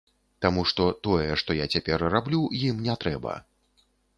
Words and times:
Таму 0.45 0.61
што 0.71 0.87
тое, 1.09 1.27
што 1.43 1.57
я 1.59 1.67
цяпер 1.77 2.07
раблю, 2.17 2.41
ім 2.69 2.83
не 2.89 2.99
трэба. 3.05 3.39